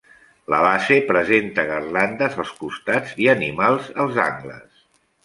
[0.51, 4.83] La base presenta garlandes als costats i animals als angles.